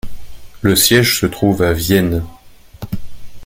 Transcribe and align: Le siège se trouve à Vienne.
Le 0.63 0.75
siège 0.75 1.19
se 1.19 1.27
trouve 1.27 1.61
à 1.61 1.73
Vienne. 1.73 2.23